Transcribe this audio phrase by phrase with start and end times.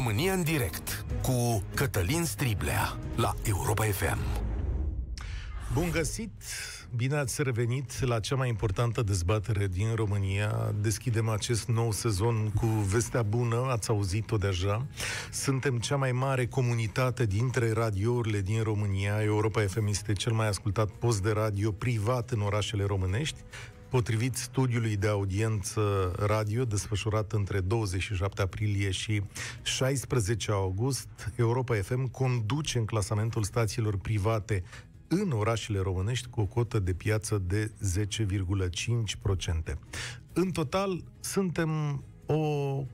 [0.00, 4.18] România în direct cu Cătălin Striblea la Europa FM.
[5.72, 6.32] Bun găsit!
[6.96, 10.74] Bine ați revenit la cea mai importantă dezbatere din România.
[10.80, 14.86] Deschidem acest nou sezon cu vestea bună, ați auzit-o deja.
[15.30, 19.22] Suntem cea mai mare comunitate dintre radiourile din România.
[19.22, 23.38] Europa FM este cel mai ascultat post de radio privat în orașele românești.
[23.90, 29.22] Potrivit studiului de audiență radio desfășurat între 27 aprilie și
[29.62, 34.62] 16 august, Europa FM conduce în clasamentul stațiilor private
[35.08, 37.70] în orașele românești cu o cotă de piață de
[39.72, 39.76] 10,5%.
[40.32, 42.42] În total, suntem o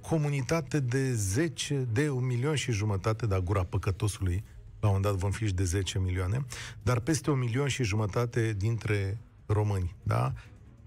[0.00, 4.44] comunitate de 10, de un milion și jumătate, de gura păcătosului,
[4.80, 6.44] la un moment dat vom fi și de 10 milioane,
[6.82, 10.32] dar peste un milion și jumătate dintre români, da?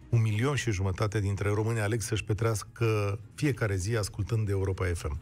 [0.09, 5.19] Un milion și jumătate dintre români aleg să-și petrească fiecare zi ascultând de Europa FM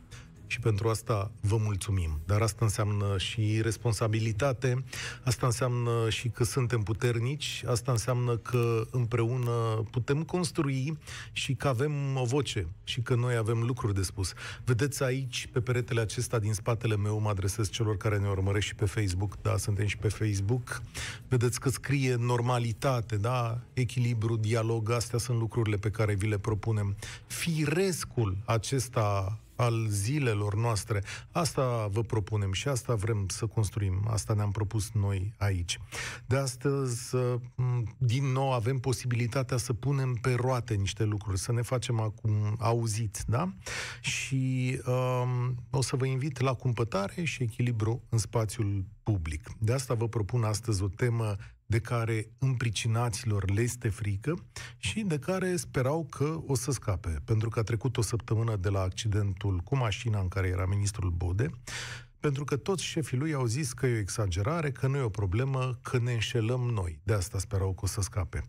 [0.48, 2.20] și pentru asta vă mulțumim.
[2.26, 4.84] Dar asta înseamnă și responsabilitate,
[5.24, 10.98] asta înseamnă și că suntem puternici, asta înseamnă că împreună putem construi
[11.32, 14.34] și că avem o voce și că noi avem lucruri de spus.
[14.66, 18.76] Vedeți aici, pe peretele acesta din spatele meu, mă adresez celor care ne urmăresc și
[18.76, 20.82] pe Facebook, da, suntem și pe Facebook.
[21.28, 26.96] Vedeți că scrie normalitate, da, echilibru, dialog, astea sunt lucrurile pe care vi le propunem.
[27.28, 31.04] Firescul acesta al zilelor noastre.
[31.32, 34.08] Asta vă propunem și asta vrem să construim.
[34.10, 35.80] Asta ne-am propus noi aici.
[36.26, 37.16] De astăzi,
[37.98, 43.30] din nou, avem posibilitatea să punem pe roate niște lucruri, să ne facem acum auziți,
[43.30, 43.54] da?
[44.02, 49.50] Și um, o să vă invit la cumpătare și echilibru în spațiul public.
[49.60, 51.36] De asta vă propun astăzi o temă
[51.70, 54.46] de care împricinaților le este frică
[54.78, 58.70] și de care sperau că o să scape, pentru că a trecut o săptămână de
[58.70, 61.50] la accidentul cu mașina în care era ministrul Bode,
[62.20, 65.10] pentru că toți șefii lui au zis că e o exagerare, că nu e o
[65.10, 67.00] problemă, că ne înșelăm noi.
[67.04, 68.44] De asta sperau că o să scape.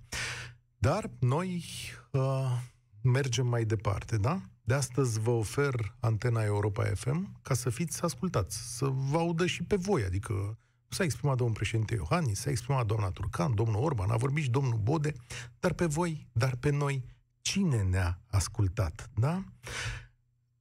[0.79, 1.65] Dar noi
[2.11, 2.61] uh,
[3.03, 4.41] mergem mai departe, da?
[4.63, 9.63] De astăzi vă ofer antena Europa FM ca să fiți ascultați, să vă audă și
[9.63, 10.59] pe voi, adică
[10.89, 14.79] S-a exprimat domnul președinte Iohannis, s-a exprimat doamna Turcan, domnul Orban, a vorbit și domnul
[14.79, 15.13] Bode,
[15.61, 17.05] dar pe voi, dar pe noi,
[17.41, 19.45] cine ne-a ascultat, da?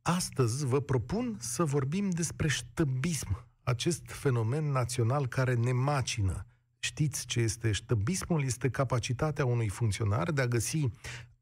[0.01, 6.45] Astăzi vă propun să vorbim despre ștăbism, acest fenomen național care ne macină.
[6.79, 8.43] Știți ce este ștăbismul?
[8.43, 10.89] Este capacitatea unui funcționar de a găsi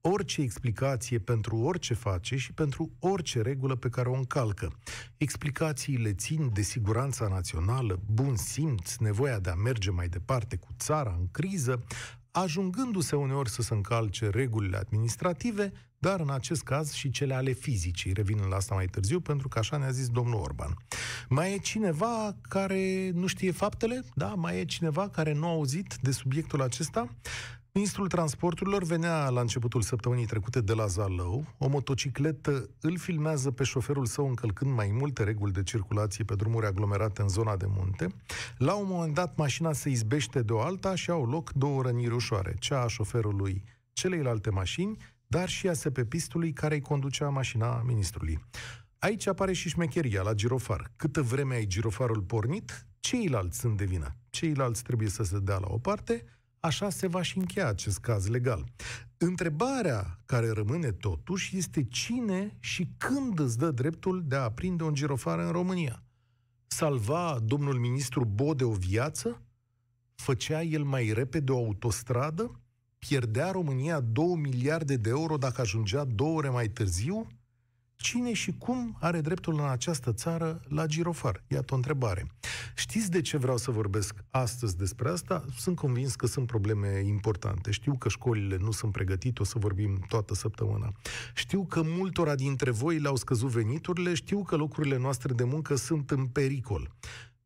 [0.07, 4.73] orice explicație pentru orice face și pentru orice regulă pe care o încalcă.
[5.17, 11.15] Explicațiile țin de siguranța națională, bun simț, nevoia de a merge mai departe cu țara
[11.19, 11.83] în criză,
[12.31, 18.13] ajungându-se uneori să se încalce regulile administrative, dar în acest caz și cele ale fizicii.
[18.13, 20.77] Revin la asta mai târziu, pentru că așa ne-a zis domnul Orban.
[21.29, 24.03] Mai e cineva care nu știe faptele?
[24.15, 27.09] Da, mai e cineva care nu a auzit de subiectul acesta?
[27.77, 31.45] Ministrul Transporturilor venea la începutul săptămânii trecute de la Zalău.
[31.57, 36.65] O motocicletă îl filmează pe șoferul său încălcând mai multe reguli de circulație pe drumuri
[36.65, 38.07] aglomerate în zona de munte.
[38.57, 42.13] La un moment dat, mașina se izbește de o alta și au loc două răniri
[42.13, 43.63] ușoare, cea a șoferului
[43.93, 44.97] celeilalte mașini,
[45.27, 48.39] dar și a sepepistului care îi conducea mașina ministrului.
[48.99, 50.91] Aici apare și șmecheria la girofar.
[50.95, 54.15] Câtă vreme ai girofarul pornit, ceilalți sunt de vină.
[54.29, 56.25] Ceilalți trebuie să se dea la o parte,
[56.65, 58.65] așa se va și încheia acest caz legal.
[59.17, 64.93] Întrebarea care rămâne totuși este cine și când îți dă dreptul de a aprinde un
[64.93, 66.03] girofar în România.
[66.67, 69.41] Salva domnul ministru Bode o viață?
[70.15, 72.59] Făcea el mai repede o autostradă?
[72.97, 77.27] Pierdea România 2 miliarde de euro dacă ajungea două ore mai târziu?
[77.95, 81.43] Cine și cum are dreptul în această țară la girofar?
[81.47, 82.25] Iată o întrebare.
[82.75, 85.45] Știți de ce vreau să vorbesc astăzi despre asta?
[85.57, 87.71] Sunt convins că sunt probleme importante.
[87.71, 90.91] Știu că școlile nu sunt pregătite, o să vorbim toată săptămâna.
[91.35, 96.11] Știu că multora dintre voi le-au scăzut veniturile, știu că locurile noastre de muncă sunt
[96.11, 96.91] în pericol.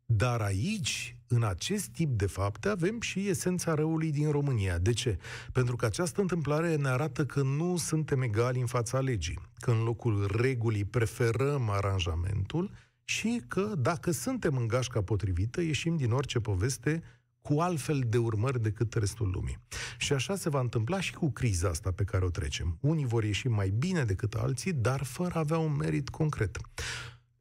[0.06, 4.78] Dar aici, în acest tip de fapte, avem și esența răului din România.
[4.78, 5.18] De ce?
[5.52, 9.84] Pentru că această întâmplare ne arată că nu suntem egali în fața legii, că în
[9.84, 12.72] locul regulii preferăm aranjamentul
[13.04, 17.04] și că dacă suntem în gașca potrivită, ieșim din orice poveste
[17.42, 19.58] cu altfel de urmări decât restul lumii.
[19.98, 22.78] Și așa se va întâmpla și cu criza asta pe care o trecem.
[22.80, 26.58] Unii vor ieși mai bine decât alții, dar fără a avea un merit concret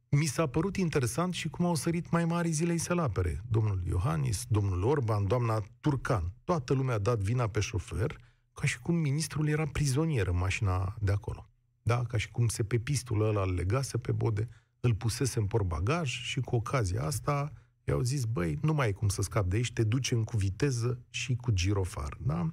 [0.09, 3.43] mi s-a părut interesant și cum au sărit mai mari zilei să apere.
[3.49, 6.31] Domnul Iohannis, domnul Orban, doamna Turcan.
[6.43, 8.17] Toată lumea a dat vina pe șofer,
[8.53, 11.49] ca și cum ministrul era prizonier în mașina de acolo.
[11.81, 15.45] Da, ca și cum se pe pistul ăla îl legase pe bode îl pusese în
[15.45, 17.51] portbagaj și cu ocazia asta
[17.83, 20.99] i-au zis, băi, nu mai ai cum să scap de aici, te ducem cu viteză
[21.09, 22.49] și cu girofar, da?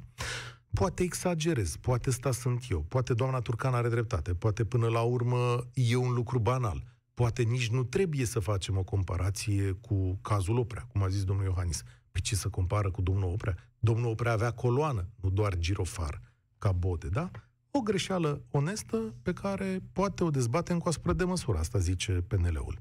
[0.73, 5.67] Poate exagerez, poate sta sunt eu, poate doamna Turcan are dreptate, poate până la urmă
[5.75, 10.83] e un lucru banal, poate nici nu trebuie să facem o comparație cu cazul Oprea,
[10.83, 11.83] cum a zis domnul Iohannis.
[12.11, 13.57] Pe ce să compară cu domnul Oprea?
[13.79, 16.21] Domnul Oprea avea coloană, nu doar girofar,
[16.59, 17.31] ca bode, da?
[17.71, 22.81] O greșeală onestă pe care poate o dezbatem cu asupra de măsură, asta zice PNL-ul.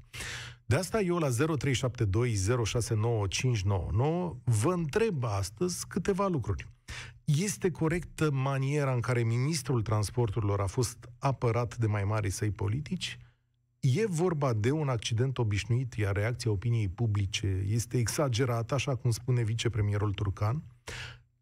[0.66, 1.34] De asta eu la 0372069599
[4.44, 6.66] vă întreb astăzi câteva lucruri.
[7.24, 13.18] Este corectă maniera în care ministrul transporturilor a fost apărat de mai mari săi politici?
[13.94, 19.42] E vorba de un accident obișnuit, iar reacția opiniei publice este exagerată, așa cum spune
[19.42, 20.62] vicepremierul Turcan?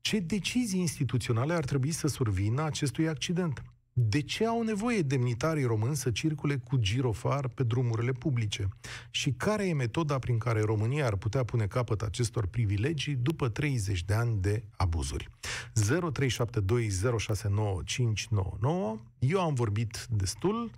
[0.00, 3.62] Ce decizii instituționale ar trebui să survină acestui accident?
[3.92, 8.68] De ce au nevoie demnitarii români să circule cu girofar pe drumurile publice?
[9.10, 14.04] Și care e metoda prin care România ar putea pune capăt acestor privilegii după 30
[14.04, 15.28] de ani de abuzuri?
[15.80, 15.88] 0372069599
[19.18, 20.70] Eu am vorbit destul,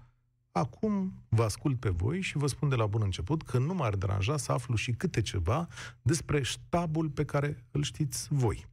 [0.59, 3.95] acum vă ascult pe voi și vă spun de la bun început că nu m-ar
[3.95, 5.67] deranja să aflu și câte ceva
[6.03, 8.67] despre ștabul pe care îl știți voi.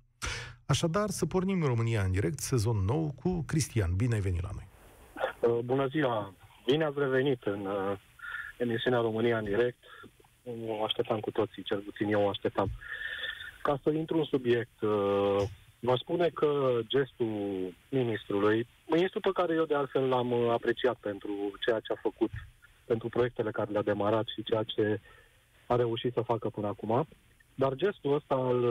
[0.65, 3.95] Așadar, să pornim în România în direct, sezon nou, cu Cristian.
[3.95, 4.67] Bine ai venit la noi!
[5.39, 6.33] Uh, bună ziua!
[6.65, 7.97] Bine ați revenit în uh,
[8.57, 9.83] emisiunea România în direct.
[10.67, 12.69] O așteptam cu toții, cel puțin eu o așteptam.
[13.61, 15.43] Ca să intru în subiect, uh,
[15.85, 21.33] vă spune că gestul ministrului, ministrul pe care eu de altfel l-am apreciat pentru
[21.65, 22.31] ceea ce a făcut,
[22.85, 24.99] pentru proiectele care le-a demarat și ceea ce
[25.67, 27.07] a reușit să facă până acum,
[27.55, 28.61] dar gestul ăsta îl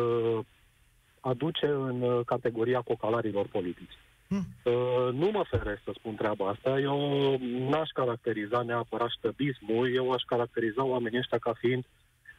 [1.20, 3.96] aduce în uh, categoria cocalarilor politici.
[4.28, 4.46] Hmm.
[4.64, 6.78] Uh, nu mă feresc să spun treaba asta.
[6.78, 7.38] Eu
[7.68, 11.84] n-aș caracteriza neapărat ștăbismul, eu aș caracteriza oamenii ăștia ca fiind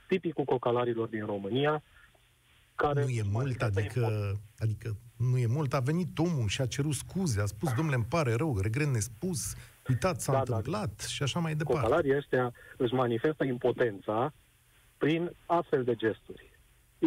[0.08, 1.84] tipicul cocalarilor din România,
[2.75, 5.74] care nu e mult, adică, adică nu e mult.
[5.74, 9.56] A venit omul și a cerut scuze, a spus, domnule, îmi pare rău, regret nespus,
[9.90, 10.56] uitați, s-a da, da.
[10.56, 11.06] întâmplat da.
[11.08, 11.81] și așa mai departe.
[11.81, 14.34] Cocalarii ăștia își manifestă impotența
[14.98, 16.54] prin astfel de gesturi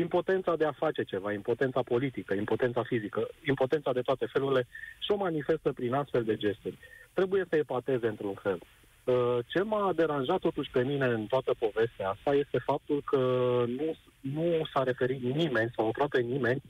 [0.01, 4.67] impotența de a face ceva, impotența politică, impotența fizică, impotența de toate felurile
[4.99, 6.79] și o manifestă prin astfel de gesturi.
[7.13, 8.59] Trebuie să epateze într-un fel.
[9.07, 13.19] Uh, ce m-a deranjat totuși pe mine în toată povestea asta este faptul că
[13.67, 16.63] nu, nu s-a referit nimeni sau aproape nimeni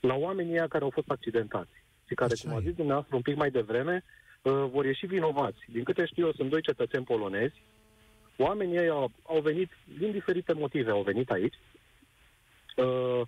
[0.00, 1.70] la oamenii care au fost accidentați
[2.08, 4.04] și care, cum a zis dumneavoastră un pic mai devreme,
[4.42, 5.58] uh, vor ieși vinovați.
[5.66, 7.62] Din câte știu eu, sunt doi cetățeni polonezi.
[8.36, 11.54] Oamenii ei au, au venit din diferite motive, au venit aici
[12.76, 13.20] Uh,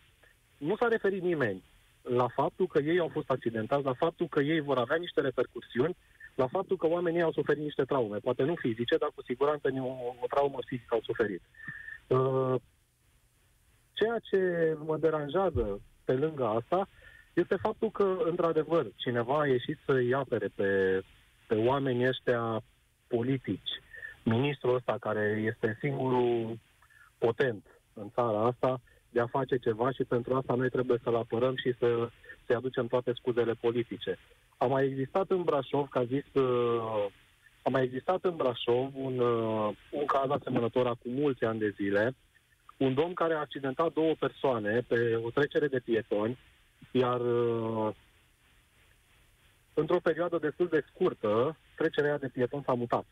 [0.56, 1.62] nu s-a referit nimeni
[2.08, 5.96] la faptul că ei au fost accidentați, la faptul că ei vor avea niște repercursiuni,
[6.34, 10.14] la faptul că oamenii au suferit niște traume, poate nu fizice, dar cu siguranță o,
[10.20, 11.42] o traumă fizică au suferit.
[12.06, 12.54] Uh,
[13.92, 14.40] ceea ce
[14.84, 16.88] mă deranjează pe lângă asta
[17.32, 21.00] este faptul că, într-adevăr, cineva a ieșit să-i apere pe,
[21.46, 22.62] pe oamenii ăștia
[23.06, 23.70] politici.
[24.22, 26.58] Ministrul ăsta, care este singurul
[27.18, 31.16] potent în țara asta, uh, de a face ceva și pentru asta noi trebuie să-l
[31.16, 32.08] apărăm și să,
[32.46, 34.18] să aducem toate scuzele politice.
[34.56, 37.06] A mai existat în Brașov, ca zis, uh,
[37.62, 42.14] a mai existat în Brașov un, uh, un caz asemănător acum mulți ani de zile,
[42.76, 46.38] un domn care a accidentat două persoane pe o trecere de pietoni,
[46.90, 47.94] iar uh,
[49.74, 53.06] într-o perioadă destul de scurtă, trecerea de pietoni s-a mutat.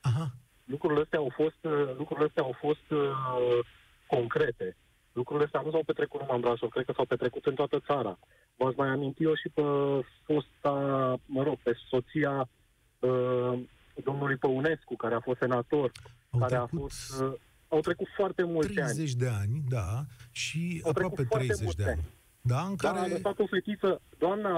[0.00, 0.30] Aha.
[0.64, 3.58] Lucrurile astea au fost, uh, lucrurile astea au fost uh,
[4.06, 4.76] concrete
[5.16, 8.18] lucrurile astea nu s-au petrecut numai în Brașov, cred că s-au petrecut în toată țara.
[8.56, 9.62] V-aș mai aminti eu și pe
[10.26, 10.74] fosta,
[11.26, 12.48] mă rog, pe soția
[12.98, 13.52] uh,
[14.04, 15.92] domnului Păunescu, care a fost senator,
[16.30, 16.78] au care trecut...
[16.78, 17.22] a fost...
[17.22, 17.32] Uh,
[17.68, 19.20] au trecut foarte mulți 30 ani.
[19.22, 21.92] de ani, da, și au aproape 30 de ani.
[21.92, 22.04] ani.
[22.40, 22.98] Da, în care...
[22.98, 24.52] a lăsat o fetiță, doamna,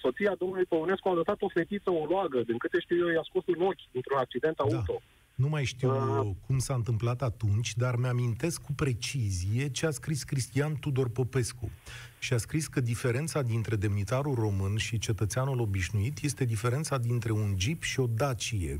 [0.00, 3.44] soția domnului Păunescu a lăsat o fetiță, o roagă, din câte știu eu, i-a scos
[3.46, 4.62] un ochi într-un accident da.
[4.64, 4.96] auto.
[5.34, 10.22] Nu mai știu uh, cum s-a întâmplat atunci, dar mi-amintesc cu precizie ce a scris
[10.22, 11.70] Cristian Tudor Popescu.
[12.18, 17.54] Și a scris că diferența dintre demnitarul român și cetățeanul obișnuit este diferența dintre un
[17.58, 18.76] jeep și o dacie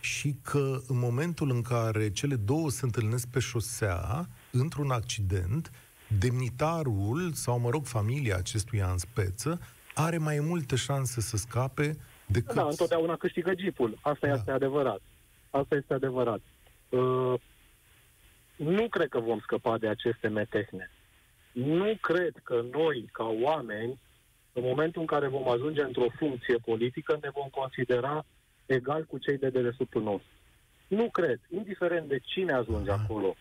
[0.00, 5.70] și că în momentul în care cele două se întâlnesc pe șosea, într-un accident,
[6.18, 9.60] demnitarul, sau mă rog, familia acestuia în speță,
[9.94, 11.96] are mai multe șanse să scape
[12.26, 12.54] decât...
[12.54, 13.98] Da, întotdeauna câștigă jeepul.
[14.02, 14.34] Asta da.
[14.34, 15.00] este adevărat.
[15.56, 16.40] Asta este adevărat.
[16.88, 17.34] Uh,
[18.56, 20.90] nu cred că vom scăpa de aceste metehne.
[21.52, 24.00] Nu cred că noi, ca oameni,
[24.52, 28.24] în momentul în care vom ajunge într-o funcție politică, ne vom considera
[28.66, 30.30] egal cu cei de dedesubtul nostru.
[30.88, 33.02] Nu cred, indiferent de cine ajunge Aha.
[33.02, 33.36] acolo.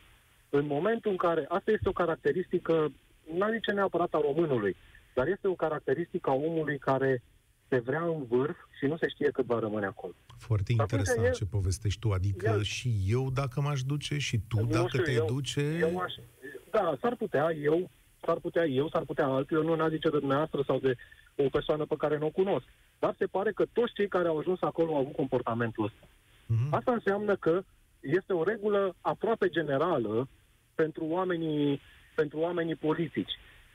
[0.49, 2.91] În momentul în care, asta este o caracteristică,
[3.33, 4.75] n-a zice neapărat a românului,
[5.13, 7.21] dar este o caracteristică a omului care
[7.69, 10.13] se vrea în vârf și nu se știe cât va rămâne acolo.
[10.37, 12.11] Foarte Atunci interesant el- ce povestești tu.
[12.11, 15.61] Adică el- și eu dacă m-aș duce și tu Nu dacă știu, te eu- duce...
[15.79, 16.13] Eu aș,
[16.71, 17.89] da, s-ar putea eu,
[18.25, 20.95] s-ar putea eu, s-ar putea altul, eu nu n zice de dumneavoastră sau de
[21.35, 22.65] o persoană pe care nu o cunosc.
[22.99, 26.07] Dar se pare că toți cei care au ajuns acolo au avut comportamentul ăsta.
[26.45, 26.73] Mhm.
[26.73, 27.63] Asta înseamnă că
[27.99, 30.27] este o regulă aproape generală
[30.75, 31.81] pentru oamenii,
[32.15, 33.31] pentru oamenii politici.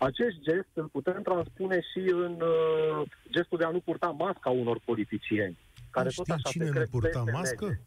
[0.09, 4.80] Acest gest îl putem transpune și în uh, gestul de a nu purta masca unor
[4.85, 5.59] politicieni.
[5.90, 7.64] Care tot Știi așa cine se nu cred purta peste mască?
[7.64, 7.80] lege.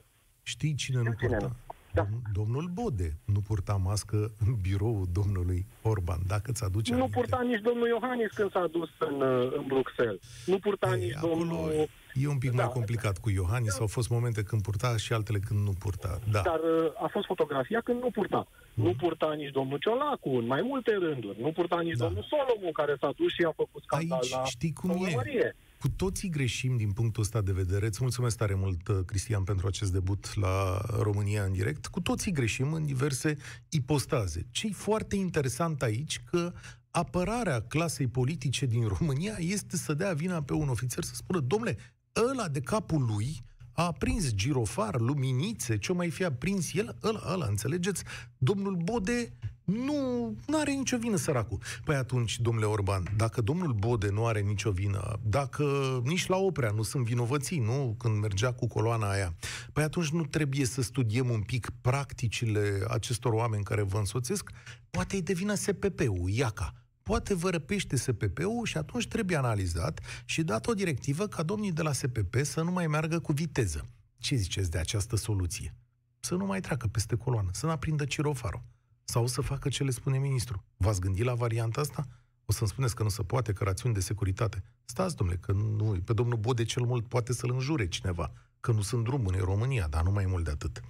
[0.44, 1.56] Știi cine nu Știu cine purta?
[1.94, 2.04] Da.
[2.06, 4.16] Dom- Domnul Bode nu purta mască
[4.46, 7.18] în biroul domnului Orban, dacă ți aduce Nu aminte.
[7.20, 10.20] purta nici domnul Iohannis când s-a dus în, uh, în Bruxelles.
[10.46, 11.88] Nu purta Ei, nici acolo domnul...
[12.14, 12.72] e un pic mai Da.
[12.72, 13.80] complicat cu Iohannis.
[13.80, 16.20] Au fost momente când purta și altele când nu purta.
[16.32, 16.42] Da.
[16.42, 18.48] Dar uh, a fost fotografia când nu purta.
[18.74, 21.42] Nu purta nici domnul Ciolacu în mai multe rânduri.
[21.42, 22.06] Nu purta nici Da.
[22.06, 25.00] domnul Solomon care s-a dus și a făcut scandal Aici la știi cum la e.
[25.00, 25.56] urmărie.
[25.80, 27.86] Cu toții greșim din punctul ăsta de vedere.
[27.86, 31.88] Îți mulțumesc tare mult, uh, Cristian, pentru acest debut la România în direct.
[31.88, 33.38] Cu toții greșim în diverse
[33.70, 34.46] ipostaze.
[34.52, 36.52] ce foarte interesant aici că
[36.92, 41.78] apărarea clasei politice din România este să dea vina pe un ofițer să spună, domnule,
[42.16, 47.46] ăla de capul lui a aprins girofar, luminițe, ce mai fi aprins el, ăla, ăla,
[47.46, 48.04] înțelegeți?
[48.38, 49.34] Domnul Bode
[49.66, 51.60] nu are nicio vină, săracul.
[51.84, 55.64] Păi atunci, domnule Orban, dacă domnul Bode nu are nicio vină, dacă
[56.04, 57.96] nici la Oprea nu sunt vinovății, nu?
[57.98, 59.36] Când mergea cu coloana aia,
[59.74, 64.50] păi atunci nu trebuie să studiem un pic practicile acestor oameni care vă însoțesc?
[64.90, 66.74] Poate îi devină SPP-ul, IACA.
[67.04, 71.82] Poate vă răpește SPP-ul și atunci trebuie analizat și dat o directivă ca domnii de
[71.82, 73.90] la SPP să nu mai meargă cu viteză.
[74.18, 75.76] Ce ziceți de această soluție?
[76.20, 78.62] Să nu mai treacă peste coloană, să nu aprindă cirofarul.
[79.04, 80.64] Sau să facă ce le spune ministru.
[80.78, 82.08] V-ați gândit la varianta asta?
[82.46, 84.64] O să-mi spuneți că nu se poate, că rațiuni de securitate.
[84.86, 88.82] Stați, domnule, că nu, pe domnul Bode cel mult poate să-l înjure cineva, că nu
[88.82, 90.82] sunt drumuri în România, dar nu mai mult de atât.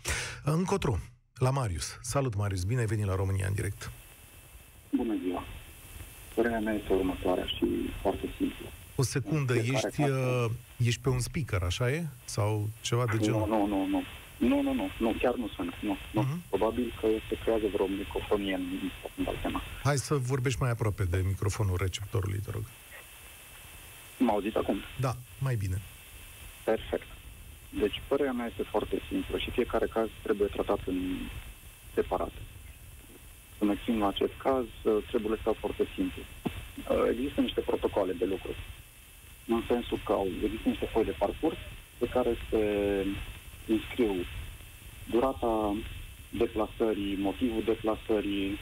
[0.43, 0.98] Încotro,
[1.34, 1.98] la Marius.
[2.01, 3.91] Salut, Marius, bine ai venit la România în direct.
[4.96, 5.32] Bună ziua!
[6.33, 7.65] Părerea mea este următoarea și
[8.01, 8.65] foarte simplă.
[8.95, 10.51] O secundă, Fiecare ești, casă- uh,
[10.87, 12.05] ești pe un speaker, așa e?
[12.25, 13.47] Sau ceva de Nu, genul?
[13.47, 14.03] nu, nu, nu.
[14.37, 15.73] Nu, nu, nu, nu, chiar nu sunt.
[15.81, 16.21] Nu, nu.
[16.21, 16.41] Mhm.
[16.49, 18.61] Probabil că se creează vreo micofonie în
[19.17, 19.61] în dau seama.
[19.83, 22.63] Hai să vorbești mai aproape de microfonul receptorului, te rog.
[24.17, 24.77] M auzit acum?
[24.99, 25.81] Da, mai bine.
[26.63, 27.07] Perfect.
[27.79, 31.17] Deci, părerea mea este foarte simplă și fiecare caz trebuie tratat în
[31.93, 32.31] separat.
[33.63, 36.22] Să mă exprim la acest caz, uh, trebuie să foarte simplu.
[36.24, 38.51] Uh, Există niște protocoale de lucru.
[39.48, 41.58] În sensul că au, există niște foi de parcurs
[41.98, 42.63] pe care se
[43.67, 44.13] înscriu
[45.12, 45.75] durata
[46.29, 48.58] deplasării, motivul deplasării,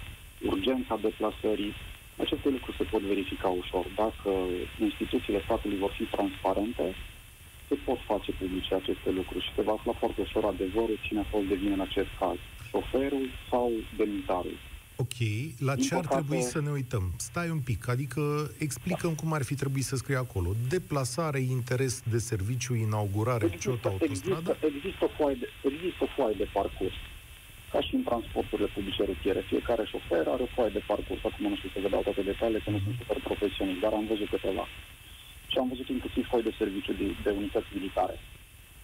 [0.51, 1.73] urgența deplasării.
[2.17, 3.85] Aceste lucruri se pot verifica ușor.
[3.95, 4.31] Dacă
[4.79, 6.95] instituțiile statului vor fi transparente,
[7.67, 11.31] se pot face publice aceste lucruri și se va afla foarte ușor adevărul cine a
[11.33, 12.37] fost de vină în acest caz,
[12.69, 14.57] șoferul sau demnitarul.
[15.03, 15.17] Ok,
[15.67, 17.05] la Din ce ar păcate- trebui să ne uităm?
[17.29, 18.21] Stai un pic, adică
[18.67, 20.49] explicăm cum ar fi trebuit să scrie acolo.
[20.75, 24.49] Deplasare, interes de serviciu, inaugurare, ce Există, autostradă?
[24.51, 26.97] există, există, o foaie de, există o foaie de parcurs.
[27.71, 29.41] Ca și în transporturile publice rutiere.
[29.51, 31.21] Fiecare șofer are o foaie de parcurs.
[31.29, 34.05] Acum nu știu să vă dau toate detaliile, că nu sunt super profesionist, dar am
[34.13, 34.65] văzut câteva.
[35.51, 38.15] Și am văzut inclusiv foi de serviciu de, de unități militare,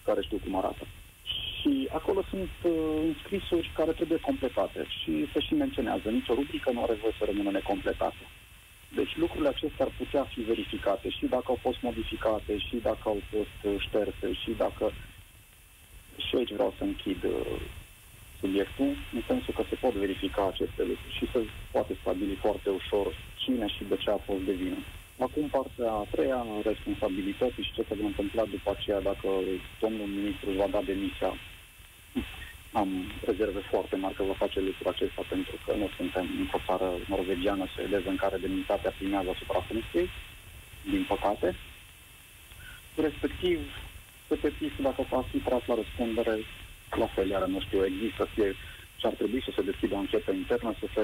[0.06, 0.84] care știu cum arată.
[1.58, 2.72] Și acolo sunt uh,
[3.06, 6.10] înscrisuri care trebuie completate și se și menționează.
[6.10, 8.24] Nici o rubrică nu are voie să rămână necompletată.
[8.94, 13.20] Deci lucrurile acestea ar putea fi verificate și dacă au fost modificate, și dacă au
[13.30, 14.92] fost uh, șterse, și dacă...
[16.16, 17.60] Și aici vreau să închid uh,
[18.40, 21.38] subiectul, în sensul că se pot verifica aceste lucruri și se
[21.70, 24.76] poate stabili foarte ușor cine și de ce a fost de vină.
[25.26, 29.28] Acum partea a treia, responsabilității și ce se va întâmpla după aceea dacă
[29.80, 31.32] domnul ministru își va da demisia.
[32.72, 32.88] Am
[33.24, 37.66] rezerve foarte mari că va face lucrul acesta pentru că nu suntem într-o țară norvegiană,
[37.74, 40.08] suedeză, în care demnitatea primează asupra funcției,
[40.90, 41.56] din păcate.
[42.96, 43.60] Respectiv,
[44.28, 46.34] respectiv, dacă va fi tras la răspundere,
[47.02, 48.50] la fel, iară, nu știu, există fie
[48.98, 51.02] și ar trebui să se deschidă o anchetă internă, să se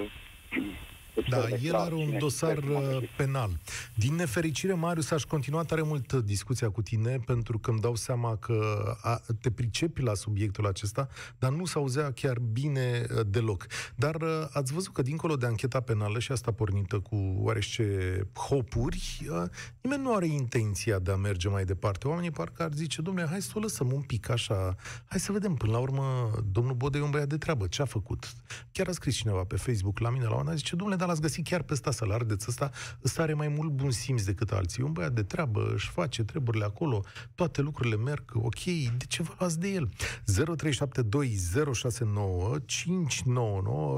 [0.54, 0.93] Deci,
[1.28, 3.12] da, foarte el clar are un cine dosar trebuie să mă uh, găsiți.
[3.16, 3.50] penal.
[3.94, 7.94] Din nefericire, Marius, aș continua tare mult uh, discuția cu tine, pentru că îmi dau
[7.94, 13.66] seama că a, te pricepi la subiectul acesta, dar nu s-auzea chiar bine uh, deloc.
[13.94, 17.86] Dar uh, ați văzut că, dincolo de ancheta penală, și asta pornită cu oarește
[18.32, 19.42] hopuri, uh,
[19.80, 22.08] nimeni nu are intenția de a merge mai departe.
[22.08, 25.54] Oamenii parcă ar zice, domnule, hai să o lăsăm un pic așa, hai să vedem,
[25.54, 28.32] până la urmă, domnul Bode e un băiat de treabă, ce a făcut?
[28.72, 31.12] Chiar a scris cineva pe Facebook la mine la un moment dat, zice, domnule, dar
[31.12, 32.70] l-ați găsit chiar pe ăsta să-l ardeți, ăsta,
[33.04, 34.82] ăsta are mai mult bun simț decât alții.
[34.82, 38.64] E un băiat de treabă, își face treburile acolo, toate lucrurile merg ok,
[38.96, 39.88] de ce vă luați de el?
[39.88, 39.92] 0372069599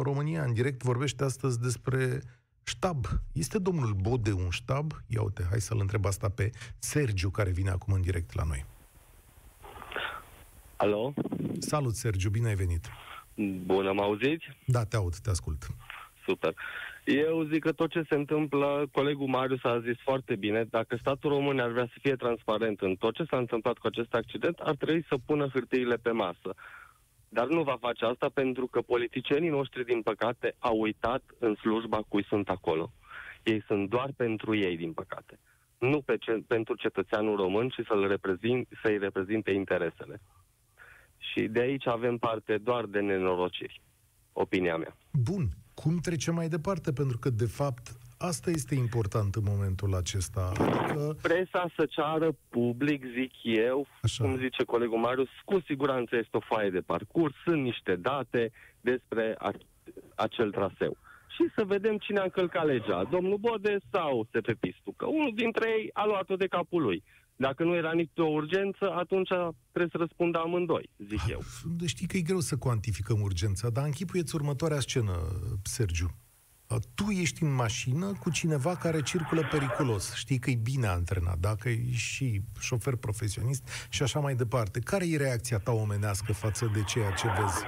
[0.02, 2.22] România în direct vorbește astăzi despre
[2.62, 3.06] ștab.
[3.32, 4.92] Este domnul Bode un ștab?
[5.06, 8.64] Ia uite, hai să-l întreb asta pe Sergiu, care vine acum în direct la noi.
[10.76, 11.14] Alo?
[11.58, 12.86] Salut, Sergiu, bine ai venit.
[13.64, 14.44] Bună, mă auziți?
[14.66, 15.66] Da, te aud, te ascult.
[16.26, 16.54] Super.
[17.04, 21.30] Eu zic că tot ce se întâmplă, colegul Marius a zis foarte bine, dacă statul
[21.30, 24.76] român ar vrea să fie transparent în tot ce s-a întâmplat cu acest accident, ar
[24.76, 26.54] trebui să pună hârtiile pe masă.
[27.28, 32.00] Dar nu va face asta pentru că politicienii noștri, din păcate, au uitat în slujba
[32.09, 32.92] cui sunt acolo.
[33.42, 35.38] Ei sunt doar pentru ei, din păcate.
[35.78, 40.21] Nu pe ce, pentru cetățeanul român, ci să-l reprezint, să-i reprezinte interesele.
[41.18, 43.80] Și de aici avem parte doar de nenorociri.
[44.33, 44.97] Opinia mea.
[45.12, 45.49] Bun,
[45.83, 46.92] cum trecem mai departe?
[46.92, 47.85] Pentru că, de fapt,
[48.18, 50.52] asta este important în momentul acesta.
[50.59, 54.25] Adică, Presa să ceară public, zic eu, Așa.
[54.25, 59.35] cum zice colegul Marius, cu siguranță este o foaie de parcurs, sunt niște date despre
[59.38, 59.50] a,
[60.14, 60.97] acel traseu.
[61.35, 65.90] Și să vedem cine a încălcat legea, domnul Bode sau SPP-istul, că unul dintre ei
[65.92, 67.02] a luat-o de capul lui.
[67.36, 69.28] Dacă nu era nicio urgență, atunci
[69.70, 71.40] trebuie să răspundă amândoi, zic eu.
[71.86, 75.12] știi că e greu să cuantificăm urgența, dar închipuieți următoarea scenă,
[75.62, 76.10] Sergiu.
[76.94, 80.14] Tu ești în mașină cu cineva care circulă periculos.
[80.14, 84.80] Știi că e bine antrenat, dacă e și șofer profesionist și așa mai departe.
[84.80, 87.64] Care e reacția ta omenească față de ceea ce vezi?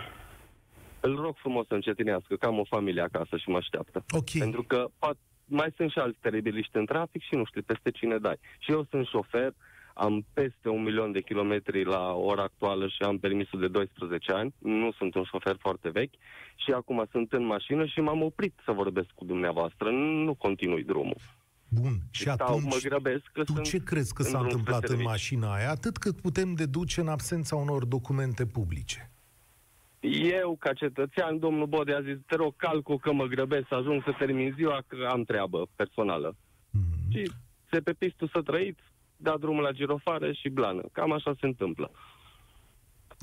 [1.00, 4.04] Îl rog frumos să încetinească, că am o familie acasă și mă așteaptă.
[4.10, 4.30] Ok.
[4.30, 8.18] Pentru că poate, mai sunt și alți teribiliști în trafic și nu știu peste cine
[8.18, 8.38] dai.
[8.58, 9.54] Și eu sunt șofer,
[9.94, 14.54] am peste un milion de kilometri la ora actuală și am permisul de 12 ani.
[14.58, 16.14] Nu sunt un șofer foarte vechi
[16.56, 19.90] și acum sunt în mașină și m-am oprit să vorbesc cu dumneavoastră.
[20.24, 21.16] Nu continui drumul.
[21.68, 21.92] Bun.
[22.10, 24.76] Și Stau, atunci, mă grăbesc că tu sunt ce crezi că în s-a drum întâmplat
[24.76, 25.10] spre în serviciu.
[25.10, 25.70] mașina aia?
[25.70, 29.12] Atât cât putem deduce în absența unor documente publice.
[30.12, 34.02] Eu, ca cetățean, domnul Bode a zis, te rog, calcu că mă grăbesc să ajung
[34.04, 36.36] să termin ziua, că am treabă personală.
[36.70, 37.10] Mhm.
[37.10, 37.32] Și
[37.70, 38.80] se pe pistul să trăiți,
[39.16, 40.82] da drumul la girofare și blană.
[40.92, 41.90] Cam așa se întâmplă.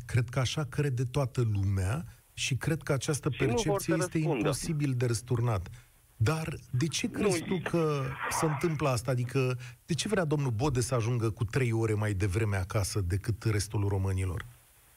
[0.05, 3.99] Cred că așa crede toată lumea și cred că această Și nu vor percepție să
[3.99, 4.37] este răspundă.
[4.37, 5.69] imposibil de răsturnat.
[6.17, 9.11] Dar de ce crezi Nu, tu că se întâmplă asta?
[9.11, 13.43] Adică, de ce vrea domnul Bode să ajungă cu trei ore mai devreme acasă decât
[13.43, 14.45] restul românilor?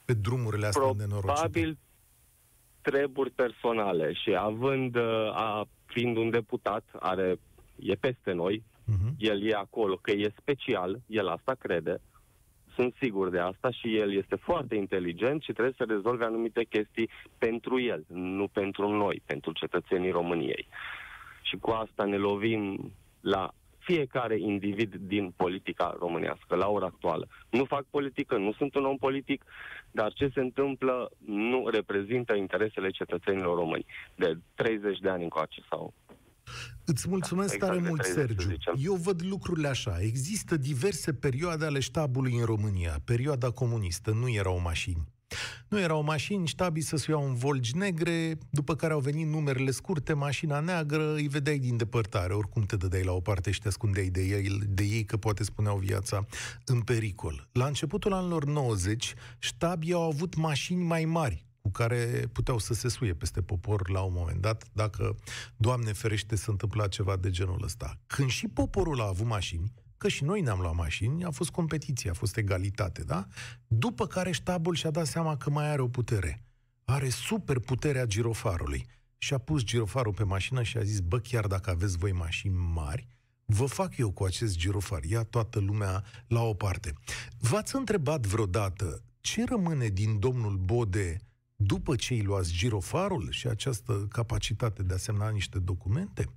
[0.09, 1.31] Pe drumurile astea nenorocite.
[1.33, 1.77] Probabil
[2.81, 7.39] treburi personale și având, uh, a, fiind un deputat, are,
[7.75, 9.13] e peste noi, Uh-huh.
[9.17, 12.01] el e acolo, că e special, el asta crede,
[12.75, 17.09] sunt sigur de asta și el este foarte inteligent și trebuie să rezolve anumite chestii
[17.37, 20.67] pentru el, nu pentru noi, pentru cetățenii României.
[21.41, 22.91] Și cu asta ne lovim
[23.21, 23.51] la
[23.93, 27.27] fiecare individ din politica românească, la ora actuală.
[27.49, 29.43] Nu fac politică, nu sunt un om politic,
[29.91, 35.93] dar ce se întâmplă nu reprezintă interesele cetățenilor români de 30 de ani încoace sau
[36.85, 38.49] Îți mulțumesc exact tare de mult, 30, să Sergiu.
[38.49, 38.73] zicem.
[38.77, 39.97] Eu văd lucrurile așa.
[40.01, 42.95] Există diverse perioade ale ștabului în România.
[43.05, 45.03] Perioada comunistă, nu erau mașini.
[45.69, 49.71] Nu erau mașini, ștabii să se iau în volgi negre, după care au venit numerele
[49.71, 53.67] scurte, mașina neagră, îi vedeai din depărtare, oricum te dădeai la o parte și te
[53.67, 56.25] ascundeai de ei, de ei că poate spuneau viața
[56.65, 57.47] în pericol.
[57.51, 62.89] La începutul anilor 90, ștabii au avut mașini mai mari, cu care puteau să se
[62.89, 65.15] suie peste popor la un moment dat, dacă,
[65.57, 67.97] Doamne ferește, se întâmpla ceva de genul ăsta.
[68.07, 72.09] Când și poporul a avut mașini, că și noi ne-am luat mașini, a fost competiție,
[72.09, 73.27] a fost egalitate, da?
[73.67, 76.43] După care ștabul și-a dat seama că mai are o putere.
[76.85, 78.85] Are super puterea girofarului.
[79.17, 82.55] Și a pus girofarul pe mașină și a zis, bă, chiar dacă aveți voi mașini
[82.73, 83.07] mari,
[83.45, 85.03] vă fac eu cu acest girofar.
[85.03, 86.93] Ia toată lumea la o parte.
[87.37, 91.17] V-ați întrebat vreodată ce rămâne din domnul Bode
[91.55, 96.29] după ce îi luați girofarul și această capacitate de a semna niște documente?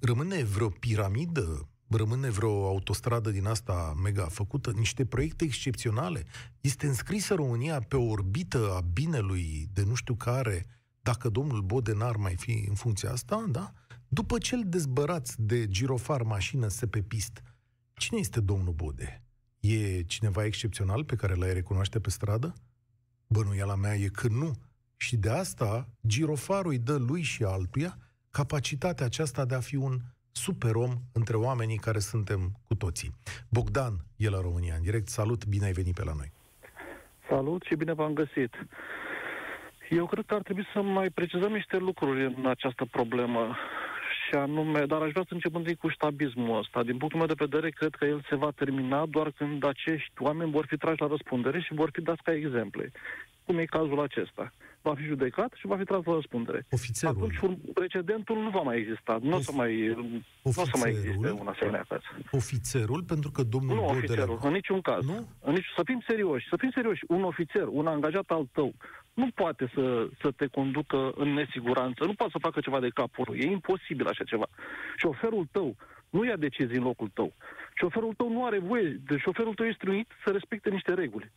[0.00, 1.68] Rămâne vreo piramidă?
[1.88, 4.70] Rămâne vreo autostradă din asta mega făcută?
[4.70, 6.24] Niște proiecte excepționale?
[6.60, 10.66] Este înscrisă România pe o orbită a binelui de nu știu care,
[11.00, 13.72] dacă domnul Bode n-ar mai fi în funcția asta, da?
[14.08, 17.42] După ce îl dezbărați de girofar mașină pe pist,
[17.94, 19.22] cine este domnul Bode?
[19.60, 22.54] E cineva excepțional pe care l-ai recunoaște pe stradă?
[23.26, 24.54] Bănuiala mea e că nu.
[24.96, 27.98] Și de asta girofarul îi dă lui și altuia
[28.30, 30.00] capacitatea aceasta de a fi un
[30.32, 33.10] superom între oamenii care suntem cu toții.
[33.50, 35.08] Bogdan e la România în direct.
[35.08, 36.32] Salut, bine ai venit pe la noi.
[37.28, 38.54] Salut și bine v-am găsit.
[39.90, 43.56] Eu cred că ar trebui să mai precizăm niște lucruri în această problemă
[44.28, 46.82] și anume, dar aș vrea să încep întâi cu ștabismul ăsta.
[46.82, 50.50] Din punctul meu de vedere, cred că el se va termina doar când acești oameni
[50.50, 52.92] vor fi trași la răspundere și vor fi dați ca exemple.
[53.48, 54.52] Cum e cazul acesta.
[54.82, 56.66] Va fi judecat și va fi tras la răspundere.
[56.70, 57.16] Ofițerul.
[57.16, 59.18] Atunci precedentul nu va mai exista.
[59.22, 62.00] Nu o să mai, nu o să mai existe un asemenea caz.
[62.30, 65.04] Ofițerul, pentru că domnul Nu ofițerul, în niciun caz.
[65.06, 65.28] Nu?
[65.40, 66.48] În nici, să fim serioși.
[66.48, 67.04] Să fim serioși.
[67.08, 68.74] Un ofițer, un angajat al tău,
[69.14, 73.24] nu poate să, să te conducă în nesiguranță, nu poate să facă ceva de capul
[73.28, 73.38] lui.
[73.38, 74.46] E imposibil așa ceva.
[74.96, 75.76] Șoferul tău
[76.10, 77.34] nu ia decizii în locul tău.
[77.74, 81.30] Șoferul tău nu are voie, deci șoferul tău este instruit să respecte niște reguli.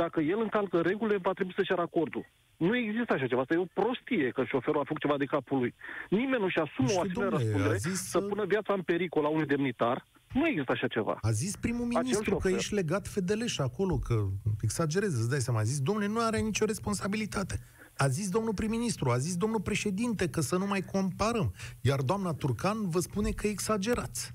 [0.00, 2.24] Dacă el încalcă regulile, va trebui să-și acordul.
[2.56, 3.40] Nu există așa ceva.
[3.40, 5.74] Asta e o prostie că șoferul a făcut ceva de capul lui.
[6.08, 7.78] Nimeni nu-și asumă o asemenea răspundere
[8.12, 11.18] să pună viața în pericol a unui demnitar nu există așa ceva.
[11.20, 14.14] A zis primul ministru că ești legat fedeleș acolo, că
[14.60, 15.60] exagerez, îți dai seama.
[15.60, 17.58] A zis, domnule, nu are nicio responsabilitate.
[17.96, 21.54] A zis domnul prim-ministru, a zis domnul președinte că să nu mai comparăm.
[21.80, 24.32] Iar doamna Turcan vă spune că exagerați.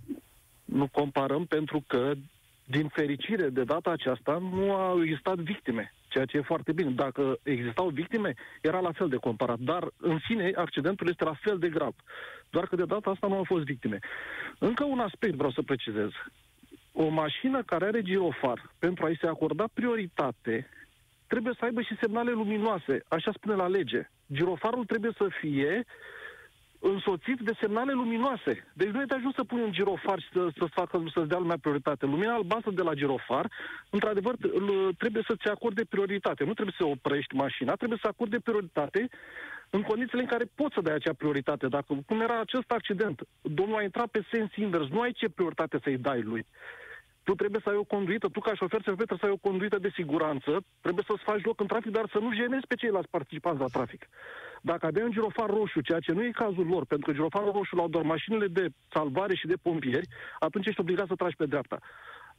[0.65, 2.13] Nu comparăm pentru că,
[2.69, 6.89] din fericire, de data aceasta nu au existat victime, ceea ce e foarte bine.
[6.89, 9.60] Dacă existau victime, era la fel de comparat.
[9.60, 11.95] Dar, în sine, accidentul este la fel de grav.
[12.49, 13.99] Doar că de data asta nu au fost victime.
[14.60, 16.10] Încă un aspect vreau să precizez.
[16.91, 20.69] O mașină care are girofar, pentru a-i se acorda prioritate,
[21.27, 24.10] trebuie să aibă și semnale luminoase, așa spune la lege.
[24.34, 25.86] Girofarul trebuie să fie
[26.80, 28.68] însoțit de semnale luminoase.
[28.74, 31.38] Deci nu e de ajuns să pui un girofar și să, să facă, să-ți dea
[31.38, 32.06] lumea prioritate.
[32.06, 33.52] Lumina albastră de la girofar,
[33.89, 34.36] într-adevăr,
[34.98, 36.44] trebuie să-ți acorde prioritate.
[36.44, 39.10] Nu trebuie să oprești mașina, trebuie să acorde prioritate
[39.70, 41.68] în condițiile în care poți să dai acea prioritate.
[41.68, 45.80] Dacă, cum era acest accident, domnul a intrat pe sens invers, nu ai ce prioritate
[45.84, 46.46] să-i dai lui.
[47.23, 49.91] Tu trebuie să ai o conduită, tu ca șofer trebuie să ai o conduită de
[49.93, 50.51] siguranță,
[50.82, 54.10] trebuie să-ți faci loc în trafic, dar să nu jenezi pe ceilalți participanți la trafic.
[54.62, 57.75] Dacă aveai un girofar roșu, ceea ce nu e cazul lor, pentru că girofarul roșu
[57.75, 60.08] l-au doar mașinile de salvare și de pompieri,
[60.39, 61.79] atunci ești obligat să tragi pe dreapta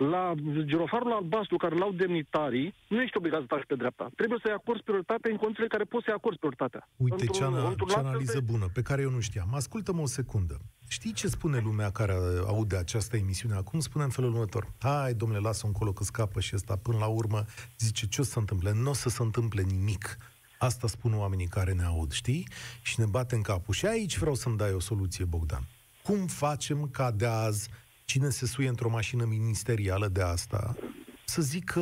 [0.09, 4.11] la girofarul albastru care l-au demnitarii, nu ești obligat să tragi pe dreapta.
[4.17, 6.89] Trebuie să-i acorzi prioritate în condițiile care poți să-i acorzi prioritatea.
[6.97, 8.45] Uite ce, ana, ce analiză de...
[8.53, 9.55] bună, pe care eu nu știam.
[9.55, 10.57] Ascultă-mă o secundă.
[10.93, 12.13] Știi ce spune lumea care
[12.47, 13.81] aude această emisiune acum?
[13.81, 14.73] Spune în felul următor.
[14.79, 16.77] Hai, domnule, lasă un colo că scapă și ăsta.
[16.77, 17.45] Până la urmă,
[17.79, 18.73] zice, ce o să se întâmple?
[18.73, 20.17] Nu o să se întâmple nimic.
[20.59, 22.49] Asta spun oamenii care ne aud, știi?
[22.83, 23.75] Și ne bate în capul.
[23.75, 25.69] Și aici vreau să-mi dai o soluție, Bogdan.
[26.03, 27.69] Cum facem ca de azi
[28.05, 30.77] cine se suie într-o mașină ministerială de asta,
[31.25, 31.81] să zică,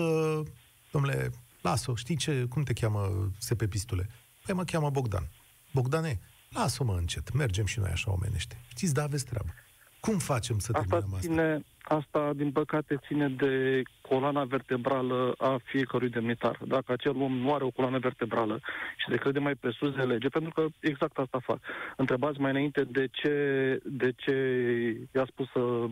[0.92, 1.30] domnule,
[1.62, 4.08] las-o, știi ce, cum te cheamă SP Pistule?
[4.46, 5.28] Păi mă cheamă Bogdan.
[5.72, 8.60] Bogdane, lasă-mă încet, mergem și noi așa omenește.
[8.68, 9.48] Știți, da, aveți treabă.
[10.00, 11.28] Cum facem să asta terminăm asta?
[11.28, 16.58] Ține, asta, din păcate, ține de coloana vertebrală a fiecărui demnitar.
[16.66, 18.60] Dacă acel om nu are o coloană vertebrală
[18.96, 21.60] și se crede mai pe sus de lege, pentru că exact asta fac.
[21.96, 23.32] Întrebați mai înainte de ce,
[23.84, 24.34] de ce
[25.14, 25.88] i-a spus să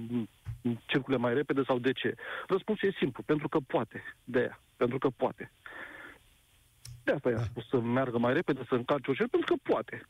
[0.86, 2.14] circule mai repede sau de ce.
[2.48, 5.52] Răspunsul e simplu, pentru că poate, de aia, pentru că poate.
[7.04, 10.06] De asta i-a spus să meargă mai repede, să încarce o pentru că poate.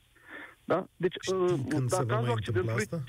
[0.67, 0.87] Da?
[0.97, 2.83] Deci, Știi, când dacă cazul accidentului...
[2.83, 3.03] Asta?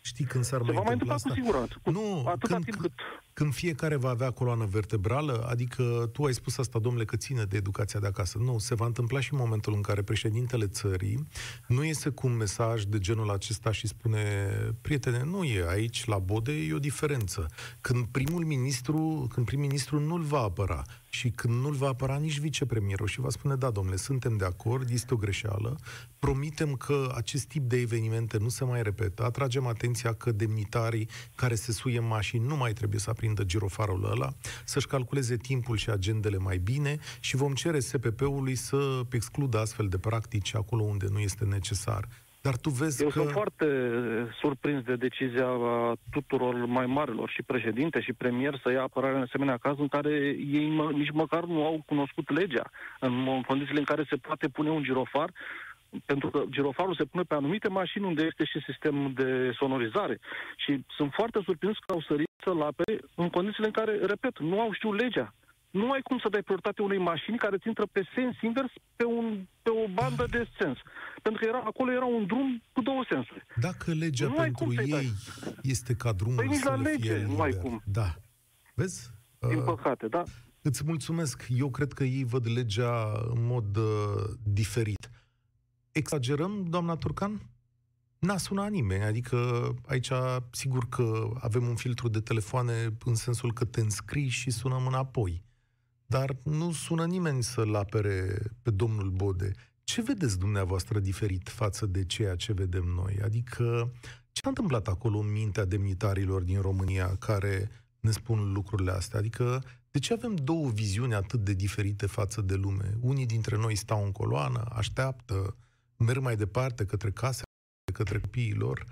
[0.00, 1.28] Știi când s-ar mai, mai întâmpla asta?
[1.28, 1.74] cu siguranță.
[1.82, 2.92] Cu nu, atâta când, timp cât...
[3.32, 7.56] când fiecare va avea coloană vertebrală, adică tu ai spus asta, domnule, că ține de
[7.56, 8.38] educația de acasă.
[8.38, 11.26] Nu, se va întâmpla și în momentul în care președintele țării
[11.66, 14.48] nu iese cu un mesaj de genul acesta și spune,
[14.80, 17.46] prietene, nu e aici, la Bode, e o diferență.
[17.80, 23.06] Când primul ministru, când prim-ministru nu-l va apăra, și când nu-l va apăra nici vicepremierul
[23.06, 25.78] și va spune, da, domnule, suntem de acord, este o greșeală,
[26.18, 31.54] promitem că acest tip de evenimente nu se mai repetă, atragem atenția că demnitarii care
[31.54, 34.28] se suie în mașini nu mai trebuie să aprindă girofarul ăla,
[34.64, 39.98] să-și calculeze timpul și agendele mai bine și vom cere SPP-ului să excludă astfel de
[39.98, 42.04] practici acolo unde nu este necesar.
[42.40, 43.18] Dar tu vezi Eu că...
[43.18, 43.66] sunt foarte
[44.40, 45.48] surprins de decizia
[46.10, 50.12] tuturor mai marilor și președinte și premier să ia apărare în asemenea caz în care
[50.58, 54.70] ei mă, nici măcar nu au cunoscut legea în condițiile în care se poate pune
[54.70, 55.30] un girofar
[56.04, 60.18] pentru că girofarul se pune pe anumite mașini unde este și sistemul de sonorizare.
[60.56, 64.60] Și sunt foarte surprins că au sărit să lape în condițiile în care, repet, nu
[64.60, 65.34] au știut legea.
[65.70, 69.04] nu ai cum să dai prioritate unei mașini care ți intră pe sens invers pe,
[69.04, 70.78] un, pe o bandă de sens.
[71.22, 73.46] Pentru că era, acolo era un drum cu două sensuri.
[73.56, 75.12] Dacă legea nu pentru ei dai.
[75.62, 77.62] este ca drumul păi să la le lege fie nu ai liber.
[77.62, 77.82] cum.
[77.84, 78.08] Da.
[78.74, 79.10] Vezi?
[79.48, 80.22] Din Uh, păcate, da.
[80.62, 81.46] Îți mulțumesc.
[81.48, 83.84] Eu cred că ei văd legea în mod uh,
[84.42, 85.10] diferit.
[85.92, 87.50] Exagerăm, doamna Turcan?
[88.18, 90.10] N-a sunat nimeni, adică aici
[90.50, 95.42] sigur că avem un filtru de telefoane în sensul că te înscrii și sunăm înapoi.
[96.06, 99.52] Dar nu sună nimeni să-l apere pe domnul Bode.
[99.84, 103.18] Ce vedeți dumneavoastră diferit față de ceea ce vedem noi?
[103.24, 103.92] Adică
[104.30, 109.18] ce s-a întâmplat acolo în mintea demnitarilor din România care ne spun lucrurile astea?
[109.18, 112.96] Adică de ce avem două viziuni atât de diferite față de lume?
[113.00, 115.56] Unii dintre noi stau în coloană, așteaptă,
[116.02, 117.42] merg mai departe către case,
[117.92, 118.86] către copiilor,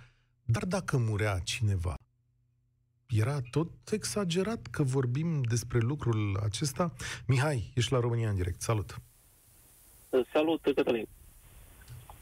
[0.44, 1.94] dar dacă murea cineva,
[3.08, 6.92] era tot exagerat că vorbim despre lucrul acesta.
[7.26, 8.60] Mihai, ești la România în direct.
[8.60, 9.00] Salut!
[10.32, 11.06] Salut, Cătălin.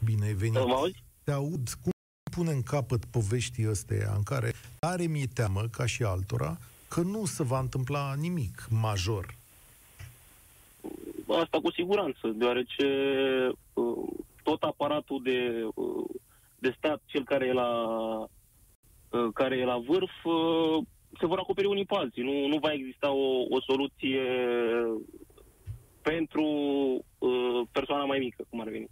[0.03, 0.53] Bine ai venit.
[0.53, 1.03] Mă auzi?
[1.23, 1.69] Te aud.
[1.81, 1.91] Cum
[2.31, 7.43] punem capăt poveștii astea în care are mi teamă, ca și altora, că nu se
[7.43, 9.35] va întâmpla nimic major?
[11.27, 12.85] Asta cu siguranță, deoarece
[13.49, 13.68] uh, tot
[14.99, 16.09] aparatul de, uh,
[16.59, 17.69] de stat, cel care e la,
[19.09, 20.85] uh, care e la vârf, uh,
[21.19, 22.23] se vor acoperi unii pe alții.
[22.23, 24.21] Nu, nu va exista o, o soluție
[26.01, 26.43] pentru
[27.17, 28.89] uh, persoana mai mică, cum ar veni.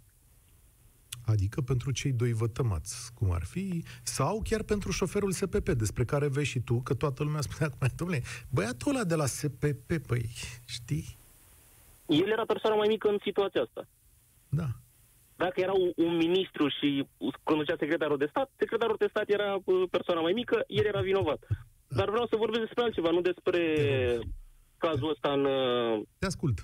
[1.26, 6.28] Adică pentru cei doi vătămați, cum ar fi, sau chiar pentru șoferul SPP, despre care
[6.28, 10.30] vezi și tu, că toată lumea spune acum, domnule, băiatul ăla de la SPP, păi,
[10.66, 11.16] știi?
[12.06, 13.88] El era persoana mai mică în situația asta.
[14.48, 14.68] Da.
[15.44, 17.06] Dacă era un, un ministru și
[17.42, 21.46] conducea secretarul de stat, secretarul de stat era uh, persoana mai mică, el era vinovat.
[21.88, 23.62] Dar vreau să vorbesc despre altceva, nu despre
[24.78, 26.58] cazul ăsta în, uh, Te ascult.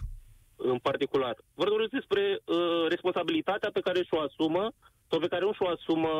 [0.56, 1.36] în particular.
[1.54, 4.72] Vorbesc despre uh, responsabilitatea pe care și-o asumă
[5.10, 6.12] sau pe care nu și-o asumă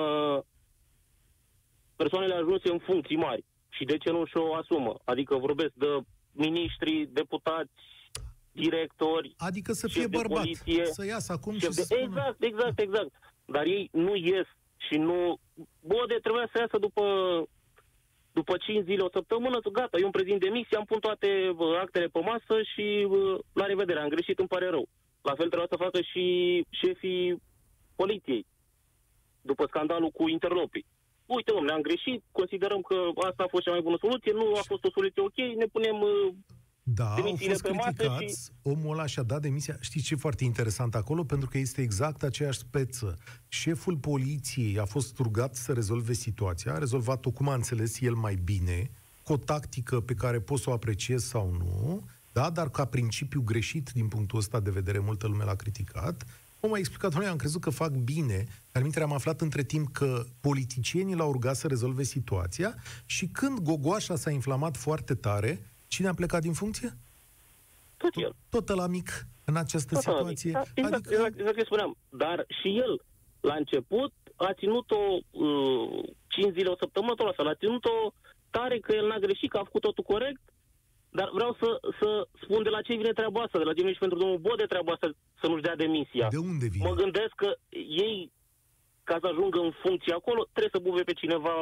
[1.97, 3.45] persoanele ajunse în funcții mari.
[3.69, 4.95] Și de ce nu și-o asumă?
[5.05, 5.87] Adică vorbesc de
[6.33, 7.73] miniștri, deputați,
[8.55, 11.95] directori, Adică să Șef fie de bărbat, poliție, să iasă acum și șef să de...
[11.95, 12.03] spună.
[12.05, 13.13] Exact, exact, exact.
[13.45, 15.39] Dar ei nu ies și nu...
[15.81, 17.03] Bode trebuia să iasă după
[18.33, 22.07] după 5 zile, o săptămână, gata, eu îmi prezint demisia, am pun toate uh, actele
[22.07, 24.89] pe masă și uh, la revedere, am greșit, îmi pare rău.
[25.23, 26.25] La fel trebuia să facă și
[26.81, 27.43] șefii
[27.97, 28.47] poliției,
[29.41, 30.87] după scandalul cu interlopii.
[31.27, 32.97] Uite, domnule, am greșit, considerăm că
[33.29, 36.01] asta a fost cea mai bună soluție, nu a fost o soluție ok, ne punem
[36.01, 36.29] uh,
[36.87, 39.77] Da, au demisiile fost pe masă criticați, omul ăla și-a dat demisia.
[39.81, 41.25] Știți ce e foarte interesant acolo?
[41.25, 43.19] Pentru că este exact aceeași speță.
[43.49, 48.35] Șeful poliției a fost rugat să rezolve situația, a rezolvat-o cum a înțeles el mai
[48.35, 48.91] bine,
[49.23, 52.51] cu o tactică pe care poți să o apreciezi sau nu, da?
[52.51, 56.25] dar ca principiu greșit din punctul ăsta de vedere, multă lume l-a criticat.
[56.61, 59.93] Omul a explicat, doamne, am crezut că fac bine, dar minte am aflat între timp
[59.93, 66.09] că politicienii l-au rugat să rezolve situația și când gogoașa s-a inflamat foarte tare, cine
[66.09, 66.91] a plecat din funcție?
[67.97, 68.33] tot el.
[68.51, 69.09] Tot la mic
[69.45, 70.51] în această Tot ăla situație.
[70.51, 70.59] mic.
[70.59, 71.97] Da, exact, adică, exact, exact ce spuneam.
[72.09, 72.93] Dar și el,
[73.41, 77.47] la început, a ținut-o uh, 5 zile, o săptămână, tot la fel.
[77.49, 77.97] A ținut-o
[78.51, 80.43] tare că el n-a greșit, că a făcut totul corect,
[81.19, 81.69] dar vreau să,
[82.01, 82.09] să
[82.43, 84.65] spun de la ce vine treaba asta, de la ce vine și pentru domnul Bode
[84.73, 85.09] treaba asta
[85.41, 86.29] să nu-și dea demisia.
[86.29, 86.89] de unde vine?
[86.89, 87.51] Mă gândesc că
[88.05, 88.33] ei,
[89.05, 91.55] ca să ajungă în funcție acolo, trebuie să buve pe cineva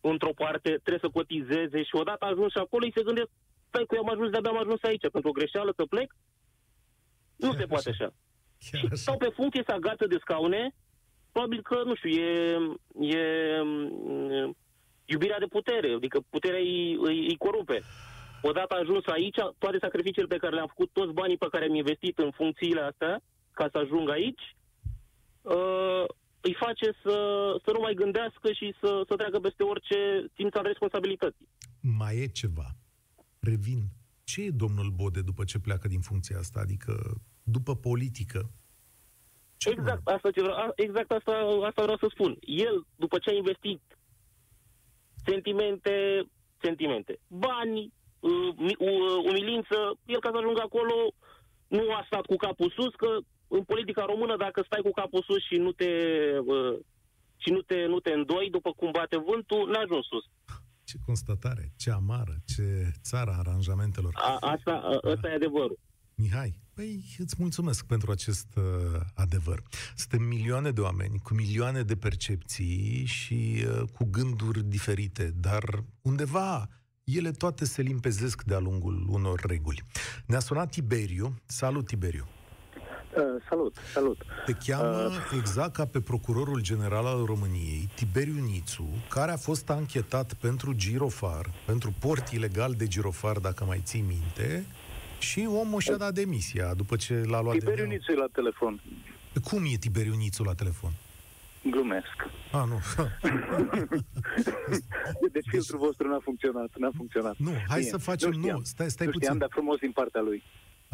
[0.00, 3.30] într-o parte, trebuie să cotizeze și odată ajuns și acolo, îi se gândesc,
[3.74, 6.16] stai că eu am ajuns, de-abia am ajuns aici, pentru o greșeală să plec?
[7.36, 8.04] Nu Chiar se poate așa.
[8.04, 8.14] așa.
[8.64, 8.94] Chiar Și așa.
[8.94, 10.74] stau pe funcție, se agață de scaune,
[11.32, 12.32] probabil că, nu știu, e,
[13.16, 13.22] e
[13.62, 14.56] m,
[15.04, 17.82] iubirea de putere, adică puterea îi, îi, îi corupe.
[18.42, 22.18] Odată ajuns aici, toate sacrificiile pe care le-am făcut, toți banii pe care am investit
[22.18, 24.56] în funcțiile astea, ca să ajung aici,
[25.42, 26.04] uh,
[26.40, 27.16] îi face să,
[27.64, 29.98] să nu mai gândească și să, să treacă peste orice
[30.34, 31.48] simț al responsabilității.
[31.98, 32.66] Mai e ceva.
[33.44, 33.82] Revin.
[34.24, 36.60] Ce e domnul Bode după ce pleacă din funcția asta?
[36.60, 36.92] Adică
[37.42, 38.50] după politică?
[39.56, 41.32] Ce Exact asta, ce vreau, a- exact asta,
[41.66, 42.36] asta vreau să spun.
[42.40, 43.80] El, după ce a investit
[45.24, 45.94] sentimente,
[46.62, 49.76] sentimente, bani, uh, mi- uh, umilință,
[50.06, 50.94] el ca să ajungă acolo
[51.66, 53.10] nu a stat cu capul sus, că
[53.48, 55.90] în politica română dacă stai cu capul sus și nu te,
[56.38, 56.78] uh,
[57.36, 60.24] și nu te, nu te îndoi după cum bate vântul, n-a ajuns sus.
[60.84, 64.12] Ce constatare, ce amară, ce țara aranjamentelor.
[64.14, 65.78] A, asta, a, asta e adevărul.
[66.14, 69.62] Mihai, păi îți mulțumesc pentru acest uh, adevăr.
[69.96, 76.68] Suntem milioane de oameni cu milioane de percepții și uh, cu gânduri diferite, dar undeva
[77.04, 79.84] ele toate se limpezesc de-a lungul unor reguli.
[80.26, 81.34] Ne-a sunat Tiberiu.
[81.46, 82.26] Salut, Tiberiu!
[83.16, 84.24] Uh, salut, salut.
[84.44, 89.70] Te cheamă uh, exact ca pe procurorul general al României, Tiberiu Nițu, care a fost
[89.70, 94.66] anchetat pentru girofar, pentru port ilegal de girofar, dacă mai ții minte,
[95.18, 98.80] și omul și-a dat demisia după ce l-a luat Tiberiu Nițu e la telefon.
[99.44, 100.90] Cum e Tiberiu Nițu la telefon?
[101.70, 102.16] Glumesc.
[102.52, 102.80] A, nu.
[105.32, 107.34] deci filtrul vostru n-a funcționat, n-a funcționat.
[107.36, 109.28] Nu, hai Bine, să facem, nu, nu stai, stai nu puțin.
[109.28, 110.42] Știam, dar frumos din partea lui.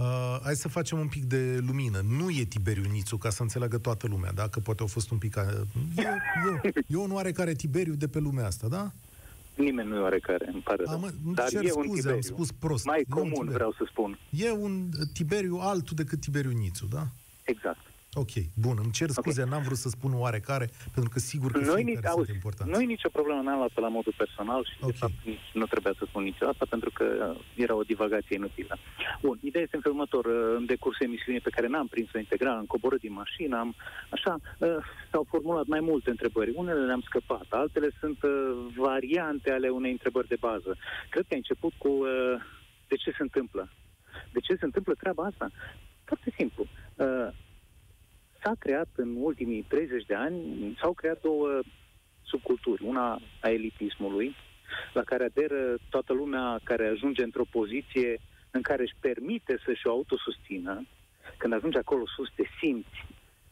[0.01, 2.01] Uh, hai să facem un pic de lumină.
[2.09, 4.49] Nu e Tiberiu Nițu, ca să înțeleagă toată lumea, da?
[4.49, 5.33] Că poate au fost un pic...
[5.33, 5.65] Ca...
[5.97, 6.03] E,
[6.63, 8.91] e, e un oarecare Tiberiu de pe lumea asta, da?
[9.55, 11.11] Nimeni nu e oarecare, îmi pare rău.
[11.35, 12.15] Dar cer e scuze, un Tiberiu.
[12.15, 12.85] am spus prost.
[12.85, 14.19] Mai comun, vreau să spun.
[14.31, 17.07] E un Tiberiu altul decât Tiberiu Nițu, da?
[17.45, 17.90] Exact.
[18.15, 19.53] Ok, bun, îmi cer scuze, okay.
[19.53, 22.71] n-am vrut să spun oarecare, pentru că sigur că noi nici, auzi, sunt importanți.
[22.71, 24.91] Noi nicio problemă n-am luat la modul personal și okay.
[24.91, 28.79] de fapt nici nu trebuia să spun niciodată pentru că era o divagație inutilă.
[29.21, 30.25] Bun, ideea este în felul următor,
[30.57, 33.75] în decursul emisiunii pe care n-am prins-o integral, am coborât din mașină, am,
[34.11, 36.53] așa, ă, s-au formulat mai multe întrebări.
[36.55, 38.29] Unele le-am scăpat, altele sunt ă,
[38.77, 40.77] variante ale unei întrebări de bază.
[41.11, 42.39] Cred că a început cu ă,
[42.89, 43.73] de ce se întâmplă.
[44.33, 45.51] De ce se întâmplă treaba asta?
[46.05, 46.67] Foarte simplu
[48.43, 51.61] s-a creat în ultimii 30 de ani, s-au creat două
[52.23, 52.85] subculturi.
[52.85, 54.35] Una a elitismului,
[54.93, 59.91] la care aderă toată lumea care ajunge într-o poziție în care își permite să-și o
[59.91, 60.87] autosustină.
[61.37, 63.07] Când ajungi acolo sus, te simți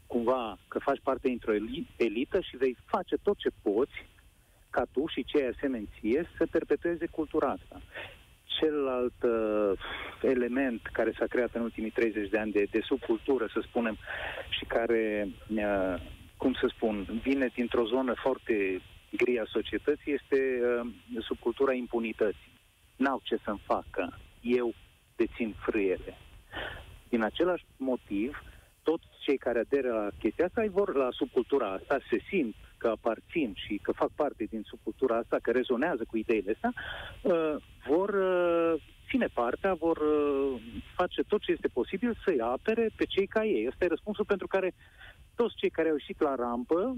[0.07, 1.55] cumva că faci parte dintr-o
[1.97, 4.07] elită și vei face tot ce poți
[4.71, 7.81] ca tu și cei asemeni ție să perpetueze cultura asta
[8.61, 9.79] celălalt uh,
[10.23, 13.97] element care s-a creat în ultimii 30 de ani de, de subcultură, să spunem,
[14.49, 15.95] și care, uh,
[16.37, 18.81] cum să spun, vine dintr-o zonă foarte
[19.17, 22.53] gri a societății, este uh, subcultura impunității.
[22.97, 24.19] N-au ce să-mi facă.
[24.41, 24.75] Eu
[25.17, 26.19] dețin frâiele.
[27.09, 28.43] Din același motiv,
[28.83, 33.53] toți cei care aderă la chestia asta, vor la subcultura asta, se simt că aparțin
[33.55, 36.73] și că fac parte din subcultura asta, că rezonează cu ideile astea,
[37.23, 37.55] uh,
[37.87, 40.61] vor uh, ține partea, vor uh,
[40.95, 43.67] face tot ce este posibil să-i apere pe cei ca ei.
[43.67, 44.75] Ăsta e răspunsul pentru care
[45.35, 46.97] toți cei care au ieșit la rampă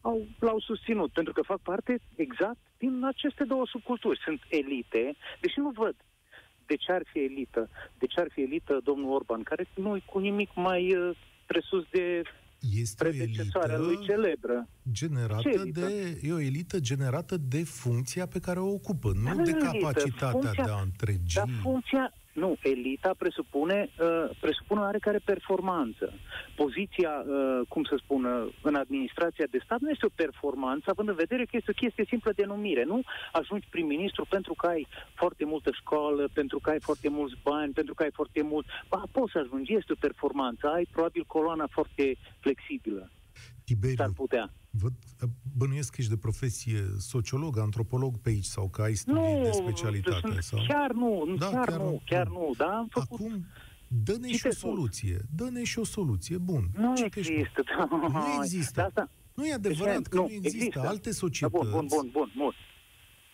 [0.00, 4.20] au, l-au susținut, pentru că fac parte exact din aceste două subculturi.
[4.24, 5.94] Sunt elite, deși nu văd
[6.66, 7.68] de ce ar fi elită.
[7.98, 11.84] De ce ar fi elită domnul Orban, care nu e cu nimic mai uh, presus
[11.90, 12.22] de
[12.70, 14.68] este o elită lui celebră.
[14.92, 15.80] generată elită?
[15.80, 20.64] de, e o elită generată de funcția pe care o ocupă, nu de capacitatea funcția,
[20.64, 21.34] de a întregi.
[21.34, 26.12] Dar funcția, nu, elita presupune, uh, presupune oarecare performanță.
[26.54, 31.08] Poziția, uh, cum să spun, uh, în administrația de stat nu este o performanță, având
[31.08, 32.84] în vedere că este o chestie simplă de numire.
[32.84, 33.00] Nu
[33.32, 37.94] ajungi prim-ministru pentru că ai foarte multă școală, pentru că ai foarte mulți bani, pentru
[37.94, 38.66] că ai foarte mult...
[38.88, 43.10] Ba, poți să ajungi, este o performanță, ai probabil coloana foarte flexibilă.
[43.72, 44.52] Tiberiu, S-ar putea.
[44.70, 44.92] Văd,
[45.56, 49.50] bănuiesc că ești de profesie sociolog, antropolog pe aici sau că ai studii nu, de
[49.50, 50.28] specialitate?
[50.28, 50.64] Sunt, sau?
[50.68, 53.20] Chiar nu, da, chiar, chiar nu, chiar nu, da, am făcut...
[53.20, 53.46] Acum,
[53.88, 56.64] dă-ne și o soluție, dă-ne și o soluție, bun.
[56.76, 58.84] Nu Ce există, da, Nu există.
[58.84, 59.10] Asta...
[59.34, 60.56] Nu e adevărat că nu, nu există.
[60.56, 60.80] există.
[60.88, 61.64] Alte societăți...
[61.64, 62.52] Da, bun, bun, bun, bun, bun.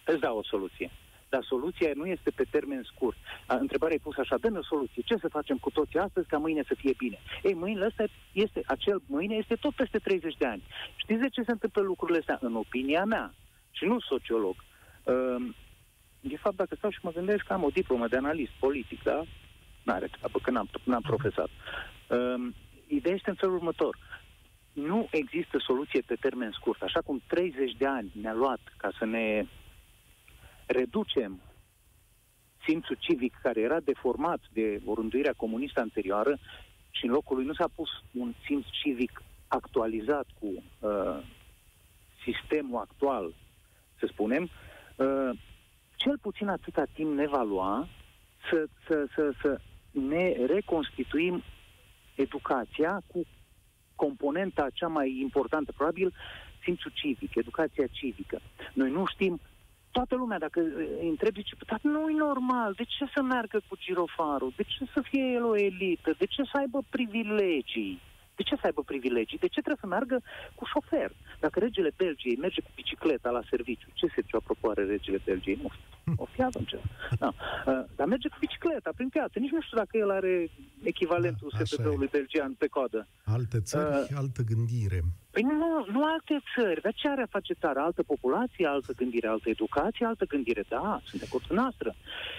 [0.06, 0.90] Îți dau o soluție
[1.28, 3.16] dar soluția nu este pe termen scurt.
[3.46, 5.02] Întrebarea e pusă așa, dă o soluție.
[5.04, 7.18] Ce să facem cu toții astăzi ca mâine să fie bine?
[7.42, 10.62] Ei, mâine ăsta este, acel mâine este tot peste 30 de ani.
[10.96, 12.38] Știți de ce se întâmplă lucrurile astea?
[12.40, 13.34] În opinia mea,
[13.70, 14.56] și nu sociolog.
[15.02, 15.54] Uh,
[16.20, 19.22] de fapt, dacă stau și mă gândesc că am o diplomă de analist politic, da?
[19.82, 21.48] N-are treabă, că n-am, n-am profesat.
[22.08, 22.54] Uh,
[22.86, 23.96] ideea este în felul următor.
[24.72, 26.82] Nu există soluție pe termen scurt.
[26.82, 29.46] Așa cum 30 de ani ne-a luat ca să ne
[30.68, 31.40] reducem
[32.66, 36.38] simțul civic care era deformat de orânduirea comunistă anterioară
[36.90, 41.24] și în locul lui nu s-a pus un simț civic actualizat cu uh,
[42.24, 43.34] sistemul actual,
[43.98, 44.42] să spunem,
[44.96, 45.30] uh,
[45.96, 47.88] cel puțin atâta timp ne va lua
[48.50, 49.60] să, să, să, să
[49.90, 51.42] ne reconstituim
[52.14, 53.24] educația cu
[53.94, 56.14] componenta cea mai importantă, probabil,
[56.62, 58.40] simțul civic, educația civică.
[58.72, 59.40] Noi nu știm
[59.98, 60.60] toată lumea, dacă
[61.02, 64.52] îi întrebi, zice, dar nu e normal, de ce să meargă cu girofarul?
[64.56, 66.10] De ce să fie el o elită?
[66.18, 68.00] De ce să aibă privilegii?
[68.38, 69.38] De ce să aibă privilegii?
[69.44, 70.16] De ce trebuie să meargă
[70.54, 71.10] cu șofer?
[71.44, 75.58] Dacă regele Belgiei merge cu bicicleta la serviciu, ce serviciu apropo are regele Belgiei?
[75.62, 75.88] Nu știu.
[76.16, 76.78] O fi ce.
[77.22, 77.30] Da.
[77.66, 79.38] Uh, dar merge cu bicicleta prin piață.
[79.38, 80.50] Nici nu știu dacă el are
[80.82, 83.06] echivalentul da, SPP-ului belgian pe coadă.
[83.24, 85.00] Alte țări, uh, altă gândire.
[85.30, 86.80] Păi nu, nu alte țări.
[86.80, 87.82] Dar ce are a face țara?
[87.82, 90.64] Altă populație, altă gândire, altă educație, altă gândire.
[90.68, 91.94] Da, sunt de acord cu noastră.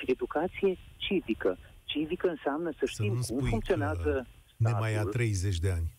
[0.06, 1.58] Educație civică.
[1.84, 5.98] Civică înseamnă să știm să cum funcționează ne mai ia 30 de ani.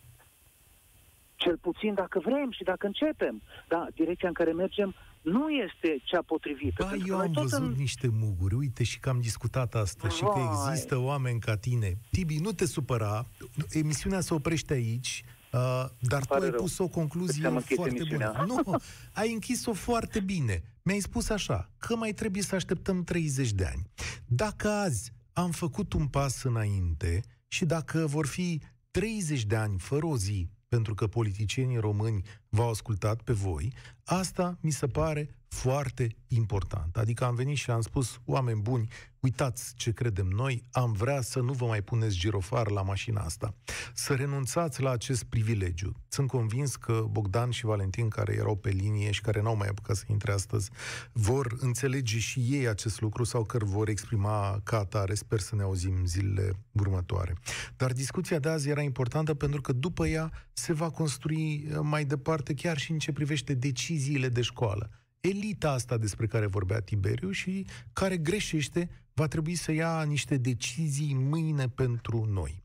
[1.34, 3.42] Cel puțin dacă vrem și dacă începem.
[3.68, 6.84] Da, direcția în care mergem nu este cea potrivită.
[6.84, 7.72] Ba, eu am văzut în...
[7.76, 10.16] niște muguri, uite, și că am discutat asta Vai.
[10.16, 11.98] și că există oameni ca tine.
[12.10, 13.26] Tibi, nu te supăra,
[13.70, 16.60] emisiunea se oprește aici, Uh, dar tu ai rău.
[16.60, 18.34] pus o concluzie foarte emisiunea.
[18.46, 18.62] bună.
[18.66, 18.76] Nu,
[19.12, 20.62] ai închis-o foarte bine.
[20.82, 23.86] Mi-ai spus așa, că mai trebuie să așteptăm 30 de ani.
[24.26, 27.22] Dacă azi am făcut un pas înainte
[27.52, 32.70] și dacă vor fi 30 de ani fără o zi, pentru că politicienii români v-au
[32.70, 33.72] ascultat pe voi,
[34.04, 36.96] asta mi se pare foarte important.
[36.96, 38.88] Adică am venit și am spus, oameni buni,
[39.20, 43.54] uitați ce credem noi, am vrea să nu vă mai puneți girofar la mașina asta.
[43.94, 45.92] Să renunțați la acest privilegiu.
[46.08, 49.96] Sunt convins că Bogdan și Valentin, care erau pe linie și care n-au mai apucat
[49.96, 50.70] să intre astăzi,
[51.12, 55.14] vor înțelege și ei acest lucru sau că vor exprima ca atare.
[55.14, 57.34] Sper să ne auzim zilele următoare.
[57.76, 62.04] Dar discuția de azi era importantă pentru că după ea se va construi mai
[62.40, 67.30] departe chiar și în ce privește deciziile de școală elita asta despre care vorbea Tiberiu
[67.30, 72.62] și care greșește, va trebui să ia niște decizii mâine pentru noi.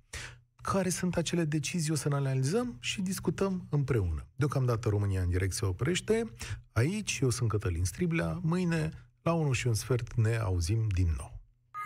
[0.61, 4.27] Care sunt acele decizii, o să ne analizăm și discutăm împreună.
[4.35, 6.33] Deocamdată România în direct se oprește.
[6.71, 8.39] Aici eu sunt Cătălin Striblea.
[8.41, 11.34] Mâine, la 1 și un sfert, ne auzim din nou.